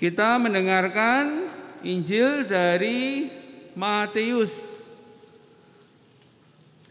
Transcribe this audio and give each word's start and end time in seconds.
Kita 0.00 0.40
mendengarkan 0.40 1.41
Injil 1.82 2.46
dari 2.46 3.26
Matius. 3.74 4.86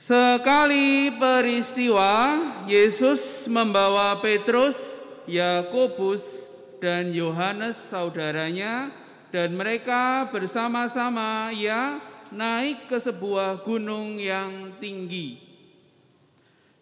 Sekali 0.01 1.13
peristiwa, 1.15 2.41
Yesus 2.65 3.45
membawa 3.47 4.17
Petrus, 4.19 4.99
Yakobus, 5.29 6.49
dan 6.81 7.13
Yohanes 7.13 7.77
saudaranya 7.77 8.89
dan 9.29 9.53
mereka 9.53 10.27
bersama-sama 10.33 11.53
ya 11.53 12.01
naik 12.33 12.89
ke 12.89 12.97
sebuah 12.97 13.61
gunung 13.61 14.17
yang 14.17 14.73
tinggi. 14.81 15.37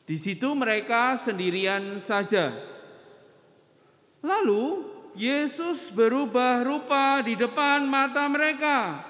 Di 0.07 0.17
situ 0.17 0.55
mereka 0.57 1.13
sendirian 1.19 2.01
saja. 2.01 2.55
Lalu 4.25 4.98
Yesus 5.17 5.89
berubah 5.89 6.61
rupa 6.61 7.21
di 7.25 7.33
depan 7.33 7.85
mata 7.85 8.29
mereka. 8.29 9.05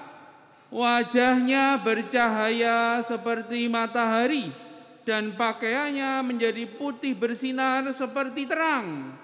Wajahnya 0.70 1.82
bercahaya 1.82 3.02
seperti 3.02 3.66
matahari 3.66 4.54
dan 5.02 5.34
pakaiannya 5.34 6.22
menjadi 6.22 6.64
putih 6.78 7.18
bersinar 7.18 7.82
seperti 7.90 8.46
terang. 8.46 9.18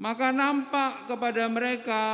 Maka 0.00 0.32
nampak 0.32 1.04
kepada 1.04 1.44
mereka 1.52 2.04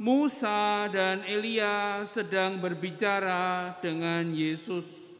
Musa 0.00 0.88
dan 0.88 1.20
Elia 1.28 2.02
sedang 2.08 2.56
berbicara 2.56 3.76
dengan 3.84 4.32
Yesus. 4.32 5.12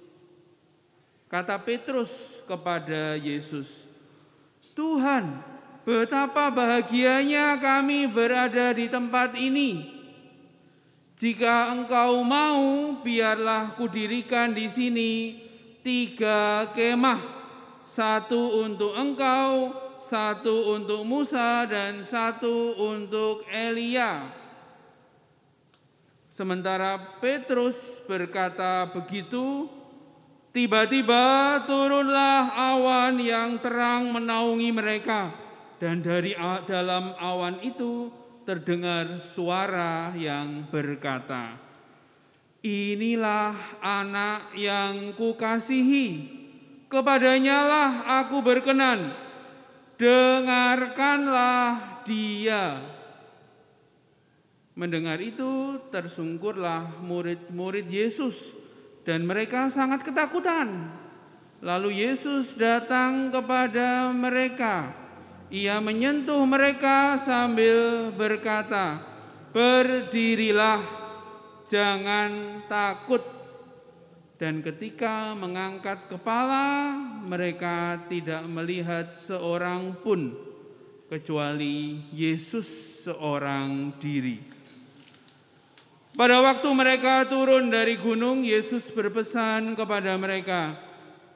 Kata 1.28 1.60
Petrus 1.60 2.40
kepada 2.48 3.20
Yesus, 3.20 3.84
"Tuhan, 4.72 5.51
betapa 5.82 6.50
bahagianya 6.50 7.58
kami 7.58 8.06
berada 8.06 8.74
di 8.74 8.86
tempat 8.86 9.34
ini. 9.34 9.92
Jika 11.18 11.70
engkau 11.70 12.26
mau, 12.26 12.98
biarlah 12.98 13.78
kudirikan 13.78 14.50
di 14.50 14.66
sini 14.66 15.38
tiga 15.86 16.70
kemah, 16.74 17.22
satu 17.86 18.66
untuk 18.66 18.94
engkau, 18.98 19.70
satu 20.02 20.74
untuk 20.74 21.06
Musa, 21.06 21.62
dan 21.70 22.02
satu 22.02 22.74
untuk 22.74 23.46
Elia. 23.50 24.34
Sementara 26.26 26.98
Petrus 27.20 28.02
berkata 28.08 28.88
begitu, 28.90 29.70
tiba-tiba 30.50 31.60
turunlah 31.68 32.50
awan 32.72 33.20
yang 33.20 33.60
terang 33.62 34.10
menaungi 34.10 34.72
mereka, 34.72 35.30
dan 35.82 35.98
dari 35.98 36.38
dalam 36.70 37.18
awan 37.18 37.58
itu 37.66 38.06
terdengar 38.46 39.18
suara 39.18 40.14
yang 40.14 40.70
berkata, 40.70 41.58
"Inilah 42.62 43.82
anak 43.82 44.54
yang 44.54 45.10
kukasihi, 45.18 46.30
kepadanya 46.86 47.66
lah 47.66 47.90
aku 48.22 48.38
berkenan." 48.46 49.32
dengarkanlah 50.02 52.02
dia. 52.02 52.82
Mendengar 54.74 55.22
itu 55.22 55.78
tersungkurlah 55.94 56.98
murid-murid 57.04 57.86
Yesus 57.86 58.50
dan 59.06 59.22
mereka 59.22 59.70
sangat 59.70 60.02
ketakutan. 60.02 60.90
Lalu 61.62 62.02
Yesus 62.02 62.58
datang 62.58 63.30
kepada 63.30 64.10
mereka. 64.10 65.01
Ia 65.52 65.84
menyentuh 65.84 66.48
mereka 66.48 67.20
sambil 67.20 68.08
berkata, 68.08 69.04
"Berdirilah, 69.52 70.80
jangan 71.68 72.64
takut." 72.72 73.20
Dan 74.40 74.64
ketika 74.64 75.36
mengangkat 75.36 76.08
kepala, 76.08 76.96
mereka 77.28 78.00
tidak 78.08 78.48
melihat 78.48 79.12
seorang 79.12 79.92
pun 80.00 80.32
kecuali 81.12 82.00
Yesus 82.16 83.04
seorang 83.04 83.92
diri. 84.00 84.40
Pada 86.16 86.40
waktu 86.40 86.68
mereka 86.72 87.28
turun 87.28 87.68
dari 87.68 88.00
gunung, 88.00 88.40
Yesus 88.40 88.88
berpesan 88.88 89.76
kepada 89.76 90.16
mereka, 90.16 90.80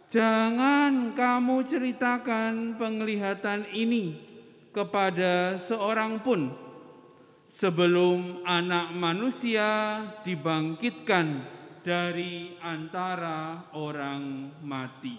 "Jangan 0.06 1.12
kamu 1.18 1.66
ceritakan 1.66 2.78
penglihatan 2.78 3.66
ini 3.74 4.18
kepada 4.70 5.58
seorang 5.58 6.22
pun 6.22 6.54
sebelum 7.50 8.46
Anak 8.46 8.94
Manusia 8.94 10.02
dibangkitkan." 10.22 11.56
dari 11.86 12.58
antara 12.58 13.70
orang 13.78 14.50
mati. 14.66 15.14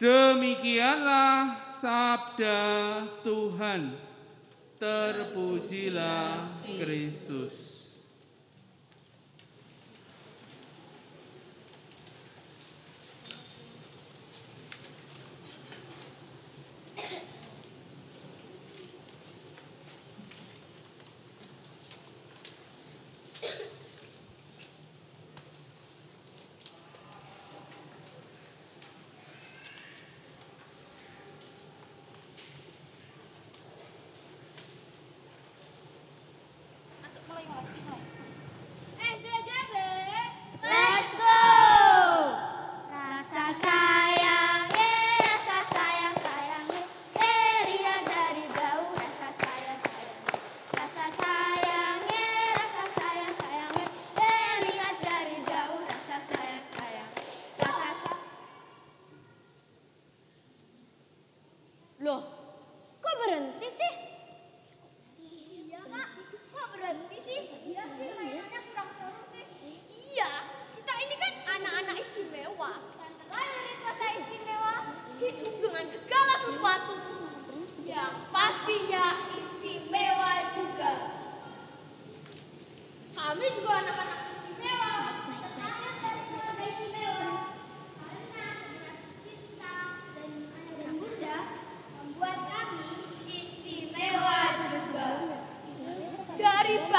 Demikianlah 0.00 1.68
sabda 1.68 2.64
Tuhan. 3.20 3.92
Terpujilah 4.80 6.48
Kristus. 6.64 7.67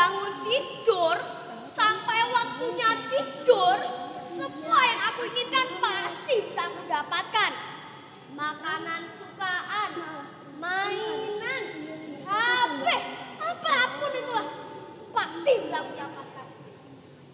bangun 0.09 0.33
tidur 0.41 1.17
sampai 1.69 2.17
waktunya 2.33 2.97
tidur, 3.13 3.77
semua 4.33 4.79
yang 4.81 5.01
aku 5.13 5.21
inginkan 5.29 5.67
pasti 5.77 6.49
bisa 6.49 6.65
aku 6.65 6.81
dapatkan. 6.89 7.51
Makanan 8.33 9.05
sukaan, 9.21 9.91
mainan, 10.57 11.63
HP, 12.25 12.85
apa 13.37 13.77
pun 14.01 14.11
itulah 14.17 14.47
pasti 15.13 15.51
bisa 15.61 15.77
aku 15.77 15.93
dapatkan. 15.93 16.47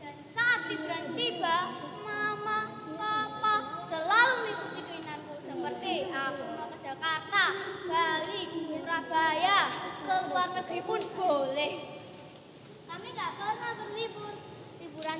Dan 0.03 0.15
saat 0.35 0.67
liburan 0.67 1.15
tiba, 1.15 1.57
mama, 2.03 2.59
papa 2.99 3.87
selalu 3.87 4.33
mengikuti 4.43 4.81
keinginanku 4.83 5.39
seperti 5.39 6.11
aku 6.11 6.43
mau 6.59 6.67
ke 6.75 6.77
Jakarta, 6.83 7.43
Bali, 7.87 8.43
Surabaya, 8.83 9.59
ke 10.03 10.15
luar 10.27 10.51
negeri 10.59 10.79
pun 10.83 10.99
boleh. 11.15 11.94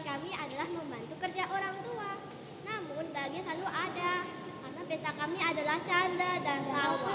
Kami 0.06 0.30
adalah 0.38 0.70
membantu 0.70 1.18
kerja 1.18 1.44
orang 1.50 1.76
tua. 1.82 2.22
Namun 2.62 3.10
bahagia 3.10 3.42
selalu 3.42 3.68
ada. 3.74 4.14
Karena 4.62 4.82
pesta 4.86 5.12
kami 5.18 5.38
adalah 5.42 5.78
canda 5.82 6.32
dan 6.46 6.62
tawa. 6.70 7.14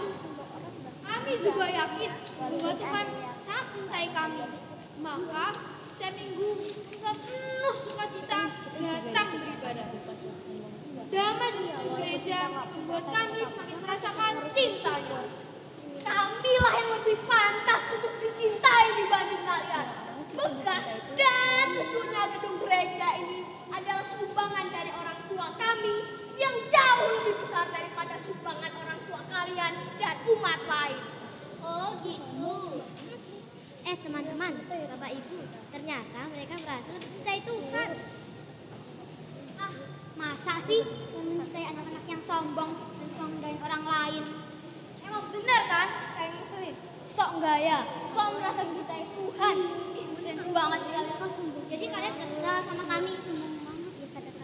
Kami 1.00 1.32
juga 1.38 1.66
yakin 1.70 2.10
bahwa 2.34 2.72
Tuhan 2.74 3.06
sangat 3.46 3.66
cintai 3.78 4.06
kami. 4.10 4.42
Maka 4.98 5.46
setiap 5.94 6.12
minggu 6.18 6.48
sepenuh 6.90 7.76
sukacita 7.78 8.40
datang 8.82 9.28
beribadah. 9.38 9.86
Damai 11.10 11.50
di 11.58 11.66
gereja 11.70 12.38
membuat 12.50 13.04
kami 13.06 13.40
semakin 13.46 13.78
merasakan 13.82 14.34
cintanya. 14.50 15.20
Kamilah 16.00 16.72
yang 16.74 16.90
lebih 16.98 17.16
pantas 17.28 17.82
untuk 17.94 18.12
dicintai 18.18 18.86
dibanding 18.98 19.42
kalian. 19.46 20.09
Megah 20.30 20.82
dan 21.18 21.66
sejuknya 21.74 22.22
gedung 22.38 22.56
gereja 22.62 23.08
ini 23.18 23.42
adalah 23.70 24.04
sumbangan 24.14 24.66
dari 24.70 24.90
orang 24.94 25.18
tua 25.26 25.46
kami 25.58 25.96
yang 26.38 26.56
jauh 26.70 27.08
lebih 27.20 27.34
besar 27.42 27.66
daripada 27.74 28.14
sumbangan 28.22 28.72
orang 28.78 29.00
tua 29.10 29.20
kalian 29.26 29.72
dan 29.98 30.16
umat 30.26 30.60
lain. 30.64 30.98
Oh 31.60 31.90
gitu. 32.00 32.80
Eh 33.84 33.96
teman-teman, 34.06 34.52
bapak 34.70 35.10
ibu, 35.16 35.40
ternyata 35.72 36.20
mereka 36.30 36.54
merasa 36.62 36.88
lebih 36.94 37.08
mencintai 37.10 37.40
Tuhan. 37.42 37.90
Ah, 39.58 39.72
masa 40.14 40.54
sih 40.62 40.82
mencintai 41.16 41.66
anak-anak 41.74 42.04
yang 42.06 42.22
sombong 42.22 42.70
dan 42.76 43.06
suka 43.10 43.24
mendain 43.26 43.58
orang 43.64 43.84
lain? 43.84 44.24
Emang 45.02 45.26
benar 45.34 45.62
kan? 45.66 45.88
Kayak 46.14 46.30
ngeselin. 46.38 46.76
Sok 47.00 47.40
gaya, 47.42 47.82
sok 48.06 48.38
merasa 48.38 48.60
mencintai 48.62 49.04
Tuhan. 49.16 49.56
Ngeselin 50.20 50.52
banget 50.52 50.80
sih 50.84 50.92
kalian. 50.92 51.16
Jadi 51.72 51.84
kalian 51.88 52.14
kesel 52.20 52.56
sama 52.68 52.84
kami? 52.84 53.12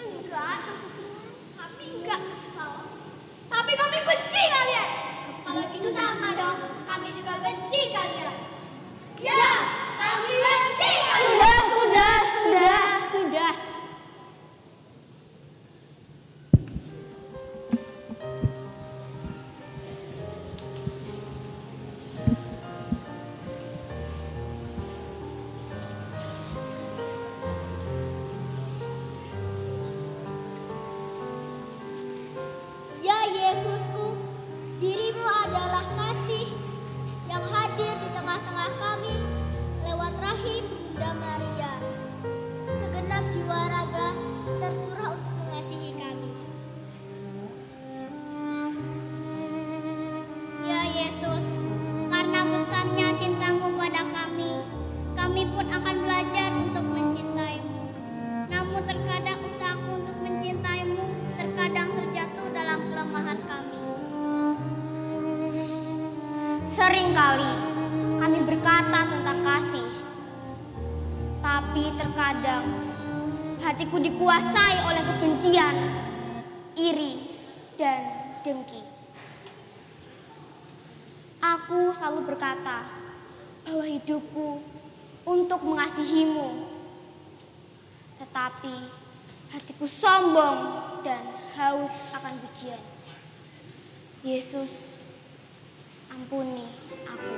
Enggak, 0.08 0.56
kami 1.52 1.84
enggak 2.00 2.20
kesal. 2.32 2.72
Tapi 3.52 3.72
kami 3.76 3.98
benci 4.08 4.42
kalian. 4.56 4.88
Kalau 5.44 5.62
gitu 5.76 5.88
sama 5.92 6.05
Waraga. 43.48 44.25
Dikuasai 74.26 74.82
oleh 74.90 75.02
kebencian, 75.06 75.76
iri, 76.74 77.30
dan 77.78 78.10
dengki. 78.42 78.82
Aku 81.38 81.94
selalu 81.94 82.34
berkata 82.34 82.90
bahwa 83.62 83.86
hidupku 83.86 84.66
untuk 85.22 85.62
mengasihimu, 85.62 86.58
tetapi 88.18 88.90
hatiku 89.54 89.86
sombong 89.86 90.58
dan 91.06 91.22
haus 91.54 91.94
akan 92.10 92.34
pujian. 92.42 92.82
Yesus, 94.26 94.98
ampuni 96.10 96.66
aku. 97.06 97.34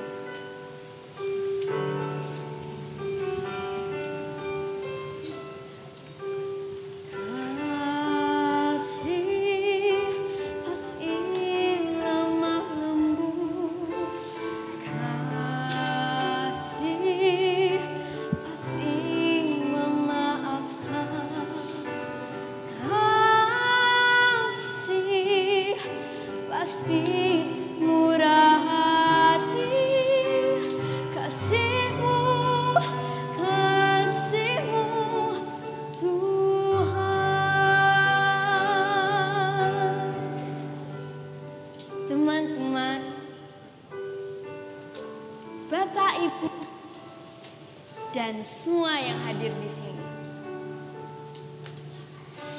Dan 48.38 48.46
semua 48.46 48.94
yang 49.02 49.18
hadir 49.26 49.50
di 49.50 49.66
sini 49.66 50.04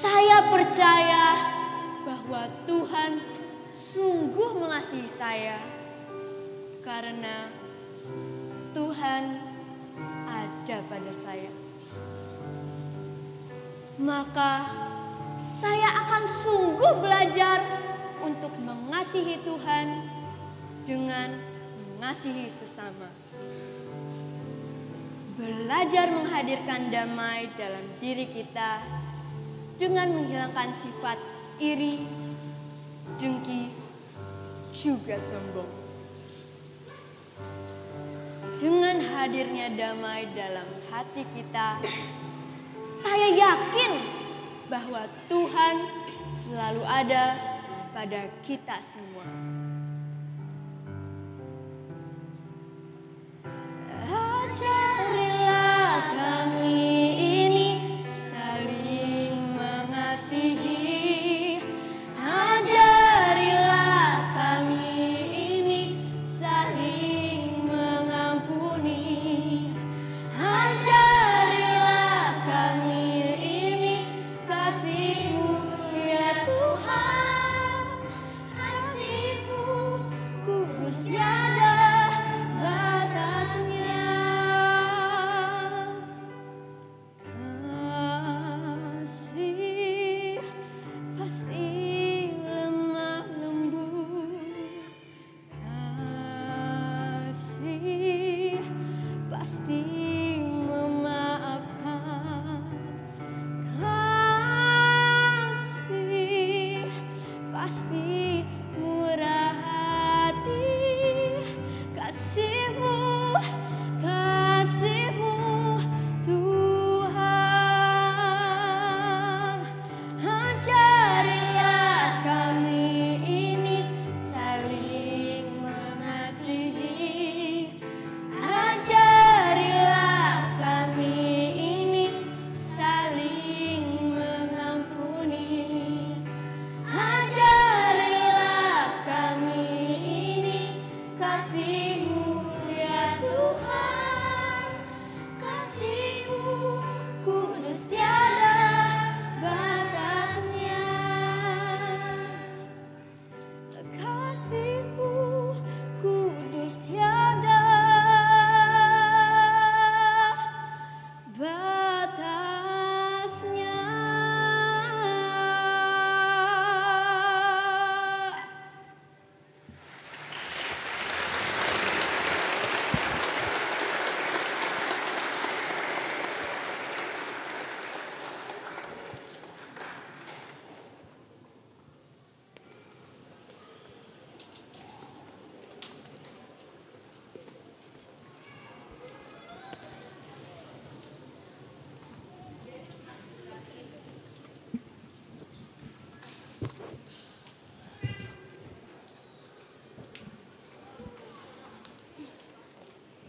Saya 0.04 0.52
percaya 0.52 1.26
bahwa 2.04 2.52
Tuhan 2.68 3.24
sungguh 3.96 4.60
mengasihi 4.60 5.08
saya 5.08 5.56
karena 6.84 7.48
Tuhan 8.76 9.40
ada 10.28 10.78
pada 10.92 11.12
saya. 11.24 11.52
Maka 14.04 14.68
saya 15.64 15.96
akan 15.96 16.24
sungguh 16.44 16.92
belajar 17.00 17.64
untuk 18.20 18.52
mengasihi 18.60 19.40
Tuhan 19.48 19.88
dengan 20.84 21.40
mengasihi 21.96 22.52
sesama. 22.52 23.29
Belajar 25.40 26.12
menghadirkan 26.12 26.92
damai 26.92 27.48
dalam 27.56 27.88
diri 28.04 28.28
kita 28.28 28.84
dengan 29.80 30.12
menghilangkan 30.12 30.76
sifat 30.84 31.16
iri, 31.64 32.04
dengki, 33.16 33.72
juga 34.76 35.16
sombong. 35.16 35.72
Dengan 38.60 39.00
hadirnya 39.00 39.72
damai 39.80 40.28
dalam 40.36 40.68
hati 40.92 41.24
kita, 41.32 41.80
saya 43.00 43.32
yakin 43.32 43.96
bahwa 44.68 45.08
Tuhan 45.32 45.76
selalu 46.44 46.84
ada 46.84 47.40
pada 47.96 48.28
kita 48.44 48.76
semua. 48.92 49.59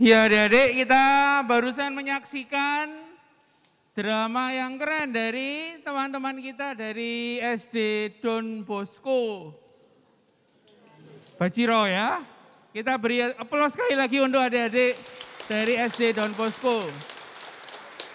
Ya 0.01 0.25
adik-adik 0.25 0.81
kita 0.81 1.05
barusan 1.45 1.93
menyaksikan 1.93 2.89
drama 3.93 4.49
yang 4.49 4.81
keren 4.81 5.13
dari 5.13 5.77
teman-teman 5.85 6.41
kita 6.41 6.73
dari 6.73 7.37
SD 7.37 8.09
Don 8.25 8.65
Bosco. 8.65 9.53
Baciro 11.37 11.85
ya. 11.85 12.25
Kita 12.73 12.97
beri 12.97 13.29
aplaus 13.29 13.77
sekali 13.77 13.93
lagi 13.93 14.25
untuk 14.25 14.41
adik-adik 14.41 14.97
dari 15.45 15.77
SD 15.77 16.17
Don 16.17 16.33
Bosco. 16.33 16.81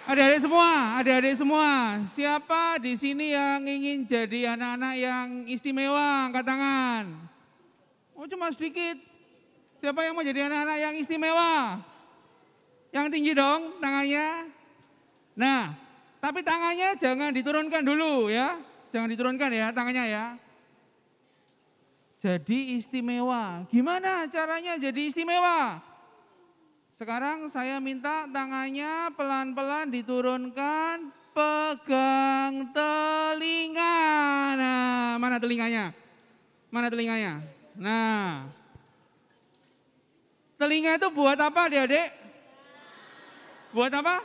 Adik-adik 0.09 0.41
semua, 0.41 0.97
adik-adik 0.97 1.37
semua, 1.37 2.01
siapa 2.09 2.81
di 2.81 2.97
sini 2.97 3.37
yang 3.37 3.61
ingin 3.61 4.09
jadi 4.09 4.57
anak-anak 4.57 4.95
yang 4.97 5.27
istimewa? 5.45 6.33
Angkat 6.33 6.49
tangan. 6.49 7.13
Oh 8.17 8.25
cuma 8.25 8.49
sedikit. 8.49 9.14
Siapa 9.79 9.99
yang 10.01 10.13
mau 10.15 10.25
jadi 10.25 10.47
anak-anak 10.47 10.77
yang 10.79 10.93
istimewa? 10.97 11.79
Yang 12.95 13.05
tinggi 13.11 13.31
dong 13.35 13.75
tangannya. 13.83 14.49
Nah, 15.35 15.75
tapi 16.23 16.39
tangannya 16.41 16.95
jangan 16.95 17.35
diturunkan 17.35 17.83
dulu 17.83 18.31
ya. 18.31 18.55
Jangan 18.89 19.11
diturunkan 19.11 19.49
ya 19.51 19.67
tangannya 19.75 20.05
ya. 20.07 20.25
Jadi 22.23 22.79
istimewa. 22.79 23.67
Gimana 23.69 24.25
caranya 24.31 24.79
jadi 24.79 25.11
istimewa? 25.11 25.77
Sekarang 26.95 27.51
saya 27.51 27.77
minta 27.83 28.23
tangannya 28.31 29.11
pelan-pelan 29.19 29.91
diturunkan, 29.91 31.11
pegang 31.35 32.71
telinga. 32.71 33.99
Nah, 34.55 35.19
mana 35.19 35.35
telinganya? 35.35 35.91
Mana 36.71 36.87
telinganya? 36.87 37.43
Nah, 37.75 38.47
telinga 40.55 40.95
itu 40.95 41.07
buat 41.11 41.37
apa 41.39 41.67
adik-adik? 41.67 42.09
Buat 43.75 43.91
apa? 43.91 44.23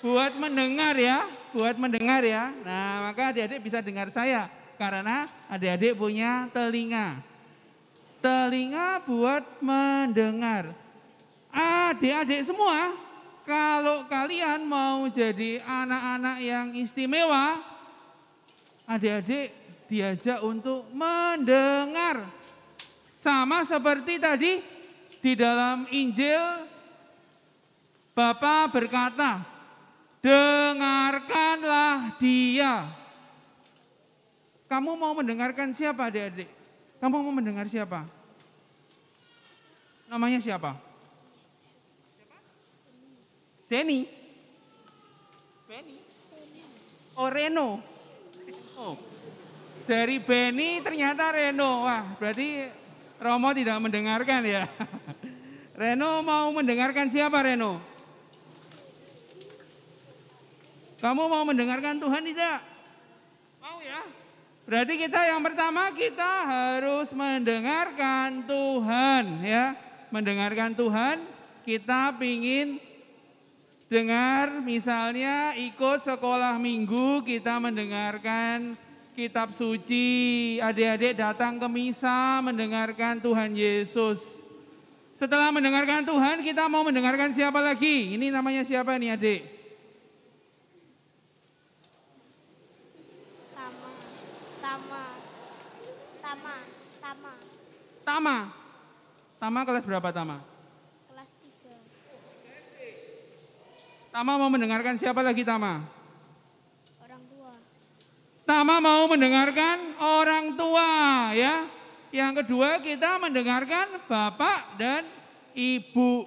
Buat 0.00 0.32
mendengar 0.40 0.96
ya, 0.96 1.28
buat 1.52 1.76
mendengar 1.76 2.24
ya. 2.24 2.54
Nah, 2.64 3.10
maka 3.10 3.34
adik-adik 3.34 3.60
bisa 3.60 3.84
dengar 3.84 4.08
saya 4.08 4.48
karena 4.80 5.28
adik-adik 5.50 5.98
punya 5.98 6.48
telinga. 6.56 7.20
Telinga 8.24 9.04
buat 9.04 9.44
mendengar. 9.60 10.72
Adik-adik 11.52 12.46
semua, 12.46 12.94
kalau 13.44 14.06
kalian 14.06 14.64
mau 14.64 15.04
jadi 15.10 15.60
anak-anak 15.66 16.36
yang 16.40 16.66
istimewa, 16.78 17.60
adik-adik 18.86 19.52
diajak 19.90 20.38
untuk 20.46 20.86
mendengar. 20.94 22.24
Sama 23.18 23.66
seperti 23.66 24.16
tadi 24.16 24.79
di 25.20 25.36
dalam 25.36 25.84
Injil 25.92 26.72
Bapak 28.10 28.74
berkata, 28.74 29.40
dengarkanlah 30.20 32.20
dia. 32.20 32.90
Kamu 34.68 34.98
mau 34.98 35.16
mendengarkan 35.16 35.72
siapa 35.72 36.12
adik-adik? 36.12 36.50
Kamu 37.00 37.24
mau 37.24 37.32
mendengar 37.32 37.64
siapa? 37.64 38.04
Namanya 40.10 40.42
siapa? 40.42 40.76
Denny. 43.70 44.04
Benny. 45.64 45.96
Oh 47.14 47.30
Reno. 47.30 47.78
Oh. 48.76 48.98
Dari 49.86 50.18
Benny 50.20 50.82
ternyata 50.82 51.30
Reno. 51.30 51.86
Wah 51.86 52.04
berarti 52.18 52.66
Romo 53.22 53.54
tidak 53.54 53.78
mendengarkan 53.78 54.42
ya. 54.44 54.66
Reno 55.80 56.20
mau 56.20 56.52
mendengarkan 56.52 57.08
siapa 57.08 57.40
Reno? 57.40 57.80
Kamu 61.00 61.24
mau 61.24 61.40
mendengarkan 61.48 61.96
Tuhan 61.96 62.20
tidak? 62.20 62.60
Mau 63.64 63.80
ya? 63.80 64.04
Berarti 64.68 65.00
kita 65.00 65.24
yang 65.32 65.40
pertama 65.40 65.88
kita 65.96 66.44
harus 66.44 67.16
mendengarkan 67.16 68.44
Tuhan 68.44 69.40
ya. 69.40 69.72
Mendengarkan 70.12 70.76
Tuhan, 70.76 71.24
kita 71.64 72.12
pingin 72.20 72.76
dengar 73.88 74.60
misalnya 74.60 75.56
ikut 75.56 76.04
sekolah 76.04 76.60
minggu 76.60 77.24
kita 77.24 77.56
mendengarkan 77.56 78.76
kitab 79.16 79.56
suci. 79.56 80.60
Adik-adik 80.60 81.16
datang 81.16 81.56
ke 81.56 81.64
misa 81.72 82.44
mendengarkan 82.44 83.16
Tuhan 83.24 83.56
Yesus. 83.56 84.49
Setelah 85.20 85.52
mendengarkan 85.52 86.00
Tuhan 86.08 86.40
kita 86.40 86.64
mau 86.64 86.80
mendengarkan 86.80 87.28
siapa 87.36 87.60
lagi? 87.60 88.16
Ini 88.16 88.32
namanya 88.32 88.64
siapa 88.64 88.96
nih 88.96 89.20
adik? 89.20 89.44
Tama, 93.52 93.92
Tama, 94.64 95.04
Tama, 96.24 96.56
Tama, 97.04 97.32
Tama. 98.00 98.36
Tama 99.36 99.60
kelas 99.68 99.84
berapa 99.84 100.08
Tama? 100.08 100.40
kelas 101.12 101.36
3. 101.36 104.16
Tama 104.16 104.40
mau 104.40 104.48
mendengarkan 104.48 104.96
siapa 104.96 105.20
lagi 105.20 105.44
Tama? 105.44 105.84
Orang 106.96 107.20
tua. 107.28 107.60
Tama 108.48 108.80
mau 108.80 109.04
mendengarkan 109.04 110.00
orang 110.00 110.56
tua 110.56 110.88
ya. 111.36 111.79
Yang 112.10 112.42
kedua 112.42 112.82
kita 112.82 113.22
mendengarkan 113.22 114.02
bapak 114.10 114.74
dan 114.74 115.06
ibu 115.54 116.26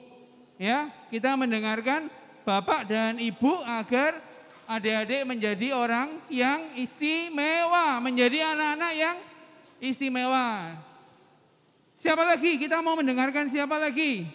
ya. 0.56 0.88
Kita 1.12 1.36
mendengarkan 1.36 2.08
bapak 2.48 2.88
dan 2.88 3.20
ibu 3.20 3.60
agar 3.64 4.20
adik-adik 4.68 5.28
menjadi 5.28 5.76
orang 5.76 6.24
yang 6.32 6.72
istimewa, 6.80 8.00
menjadi 8.00 8.56
anak-anak 8.56 8.94
yang 8.96 9.18
istimewa. 9.84 10.80
Siapa 12.00 12.24
lagi? 12.24 12.60
Kita 12.60 12.80
mau 12.80 12.96
mendengarkan 12.96 13.48
siapa 13.52 13.76
lagi? 13.80 14.28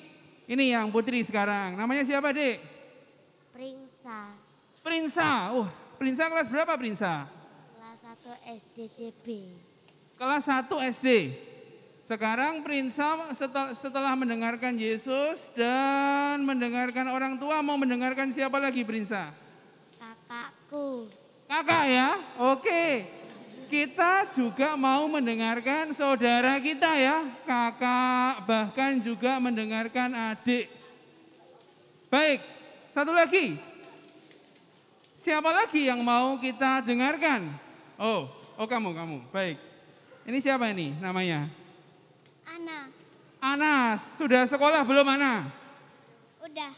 Ini 0.48 0.76
yang 0.76 0.88
putri 0.88 1.20
sekarang. 1.20 1.76
Namanya 1.76 2.04
siapa, 2.04 2.32
Dek? 2.32 2.56
Pringsa, 3.52 4.32
Prinsa. 4.80 5.52
Wah, 5.52 5.68
Prinsa 6.00 6.32
kelas 6.32 6.48
berapa, 6.48 6.72
Prinsa? 6.80 7.28
kelas 7.76 7.98
1 8.24 8.56
SDCB. 8.56 9.67
Kelas 10.18 10.50
1 10.50 10.66
SD. 10.98 11.30
Sekarang 12.02 12.66
Prinsa 12.66 13.30
setel- 13.38 13.70
setelah 13.78 14.18
mendengarkan 14.18 14.74
Yesus 14.74 15.46
dan 15.54 16.42
mendengarkan 16.42 17.06
orang 17.06 17.38
tua 17.38 17.62
mau 17.62 17.78
mendengarkan 17.78 18.34
siapa 18.34 18.58
lagi 18.58 18.82
Prinsa? 18.82 19.30
Kakakku, 19.94 21.06
Kakak 21.46 21.84
ya? 21.86 22.10
Oke. 22.50 23.06
Kita 23.68 24.26
juga 24.32 24.74
mau 24.74 25.04
mendengarkan 25.06 25.92
saudara 25.92 26.56
kita 26.56 26.88
ya, 26.96 27.28
kakak, 27.44 28.48
bahkan 28.48 28.96
juga 28.96 29.36
mendengarkan 29.36 30.08
adik. 30.32 30.72
Baik, 32.08 32.40
satu 32.88 33.12
lagi. 33.12 33.60
Siapa 35.20 35.52
lagi 35.52 35.84
yang 35.84 36.00
mau 36.00 36.40
kita 36.40 36.80
dengarkan? 36.80 37.52
Oh, 38.00 38.32
oh 38.56 38.64
kamu, 38.64 38.96
kamu. 38.96 39.18
Baik. 39.28 39.67
Ini 40.28 40.44
siapa 40.44 40.68
ini 40.68 40.92
namanya? 41.00 41.48
Ana, 42.44 42.92
Anas, 43.40 44.20
sudah 44.20 44.44
sekolah 44.44 44.84
belum 44.84 45.16
Ana? 45.16 45.48
Udah. 46.44 46.68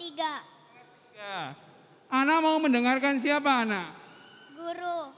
Tiga. 0.00 0.40
Ya. 1.12 1.52
Ana 2.08 2.40
mau 2.40 2.56
mendengarkan 2.56 3.20
siapa 3.20 3.68
Ana? 3.68 3.92
Guru. 4.56 5.12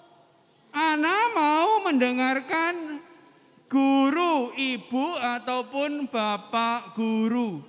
Ana 0.75 1.31
mau 1.31 1.87
mendengarkan 1.87 2.99
guru, 3.71 4.51
ibu 4.59 5.15
ataupun 5.15 6.11
bapak 6.11 6.99
guru. 6.99 7.63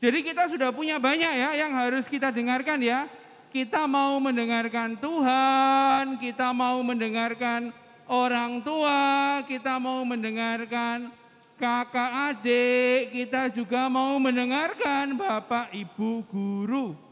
Jadi 0.00 0.24
kita 0.24 0.48
sudah 0.48 0.72
punya 0.72 0.96
banyak 0.96 1.28
ya 1.28 1.60
yang 1.60 1.76
harus 1.76 2.08
kita 2.08 2.32
dengarkan 2.32 2.80
ya. 2.80 3.04
Kita 3.52 3.84
mau 3.84 4.16
mendengarkan 4.16 4.96
Tuhan, 4.96 6.16
kita 6.16 6.56
mau 6.56 6.80
mendengarkan 6.80 7.76
orang 8.10 8.58
tua, 8.66 9.38
kita 9.46 9.78
mau 9.78 10.02
mendengarkan 10.02 11.14
kakak 11.54 12.34
adik, 12.34 13.14
kita 13.14 13.54
juga 13.54 13.86
mau 13.86 14.18
mendengarkan 14.18 15.14
bapak 15.14 15.70
ibu 15.70 16.26
guru 16.26 17.10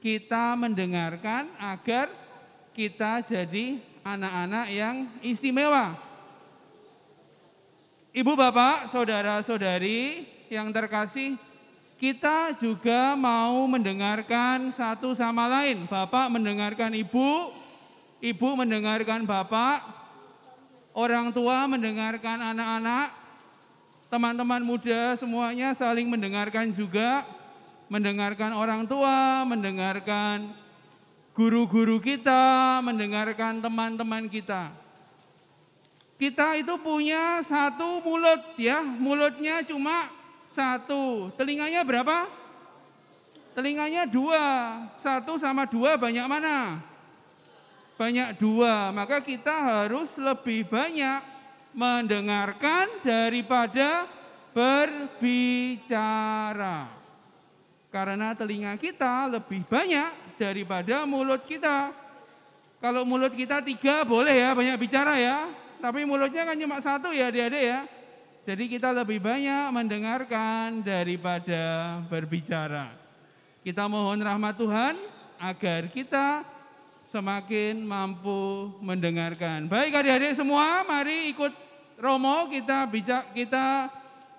kita 0.00 0.56
mendengarkan 0.56 1.52
agar 1.60 2.08
kita 2.72 3.20
jadi 3.20 3.78
anak-anak 4.00 4.66
yang 4.72 4.96
istimewa. 5.20 5.92
Ibu 8.10 8.32
bapak, 8.34 8.90
saudara-saudari 8.90 10.26
yang 10.50 10.72
terkasih, 10.74 11.36
kita 12.00 12.56
juga 12.58 13.14
mau 13.14 13.68
mendengarkan 13.70 14.72
satu 14.72 15.14
sama 15.14 15.46
lain. 15.46 15.86
Bapak 15.86 16.26
mendengarkan 16.32 16.90
ibu, 16.96 17.54
ibu 18.18 18.48
mendengarkan 18.56 19.22
bapak, 19.28 19.99
orang 20.94 21.30
tua 21.30 21.66
mendengarkan 21.70 22.38
anak-anak, 22.54 23.14
teman-teman 24.10 24.62
muda 24.62 25.14
semuanya 25.14 25.70
saling 25.74 26.10
mendengarkan 26.10 26.74
juga 26.74 27.22
mendengarkan 27.90 28.54
orang 28.54 28.86
tua, 28.86 29.42
mendengarkan 29.42 30.54
guru-guru 31.34 31.98
kita, 31.98 32.78
mendengarkan 32.86 33.58
teman-teman 33.58 34.30
kita. 34.30 34.70
Kita 36.14 36.54
itu 36.54 36.76
punya 36.78 37.42
satu 37.42 37.98
mulut 38.04 38.54
ya, 38.54 38.84
mulutnya 38.84 39.66
cuma 39.66 40.12
satu. 40.46 41.34
Telinganya 41.34 41.82
berapa? 41.82 42.30
Telinganya 43.56 44.06
dua, 44.06 44.38
satu 44.94 45.34
sama 45.40 45.66
dua 45.66 45.98
banyak 45.98 46.26
mana? 46.30 46.78
Banyak 48.00 48.40
dua, 48.40 48.88
maka 48.96 49.20
kita 49.20 49.52
harus 49.52 50.16
lebih 50.16 50.64
banyak 50.64 51.20
mendengarkan 51.76 52.88
daripada 53.04 54.08
berbicara. 54.56 56.08
Karena 57.92 58.32
telinga 58.32 58.72
kita 58.80 59.28
lebih 59.28 59.68
banyak 59.68 60.40
daripada 60.40 61.04
mulut 61.04 61.44
kita. 61.44 61.92
Kalau 62.80 63.04
mulut 63.04 63.36
kita 63.36 63.60
tiga 63.60 64.00
boleh 64.08 64.32
ya 64.32 64.56
banyak 64.56 64.80
bicara 64.80 65.20
ya. 65.20 65.52
Tapi 65.84 66.08
mulutnya 66.08 66.48
kan 66.48 66.56
cuma 66.56 66.80
satu 66.80 67.12
ya 67.12 67.28
adik-adik 67.28 67.64
ya. 67.68 67.84
Jadi 68.48 68.64
kita 68.72 68.96
lebih 68.96 69.20
banyak 69.20 69.68
mendengarkan 69.76 70.80
daripada 70.80 72.00
berbicara. 72.08 72.96
Kita 73.60 73.84
mohon 73.92 74.24
rahmat 74.24 74.56
Tuhan 74.56 74.96
agar 75.36 75.92
kita 75.92 76.48
semakin 77.10 77.82
mampu 77.82 78.70
mendengarkan. 78.78 79.66
Baik 79.66 79.98
adik-adik 79.98 80.38
semua, 80.38 80.86
mari 80.86 81.34
ikut 81.34 81.50
Romo 81.98 82.46
kita 82.46 82.86
bijak 82.86 83.34
kita 83.34 83.90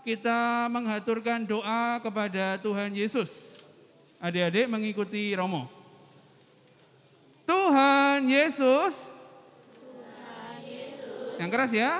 kita 0.07 0.71
menghaturkan 0.71 1.43
doa 1.43 1.99
kepada 1.99 2.55
Tuhan 2.63 2.95
Yesus. 2.95 3.59
Adik-adik 4.23 4.71
mengikuti 4.71 5.35
Romo. 5.35 5.67
Tuhan 7.43 8.31
Yesus. 8.31 9.11
Tuhan 9.75 10.57
Yesus. 10.63 11.37
Yang 11.43 11.49
keras 11.51 11.71
ya. 11.75 11.99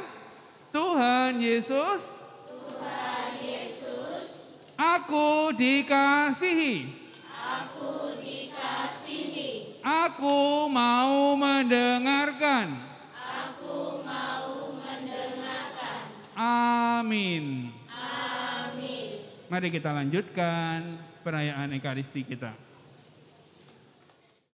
Tuhan 0.72 1.32
Yesus. 1.36 2.02
Tuhan 2.48 3.30
Yesus. 3.44 4.56
Aku 4.80 5.52
dikasihi. 5.52 6.88
Aku 7.28 7.92
dikasihi. 7.92 8.11
Aku 9.82 10.70
mau 10.70 11.34
mendengarkan. 11.34 12.78
Aku 13.18 14.06
mau 14.06 14.78
mendengarkan. 14.78 16.02
Amin. 16.38 17.74
Mari 19.52 19.68
kita 19.68 19.92
lanjutkan 19.92 20.96
perayaan 21.26 21.76
Ekaristi 21.76 22.24
kita. 22.24 22.71